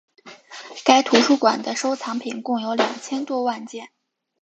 [0.83, 3.89] 该图书馆的收藏品共有两千多万件。